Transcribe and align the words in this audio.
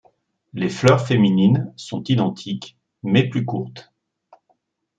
Les 0.53 0.69
fleurs 0.69 1.05
féminines 1.05 1.71
sont 1.77 2.03
identiques, 2.07 2.75
mais 3.03 3.29
plus 3.29 3.45
courtes. 3.45 3.93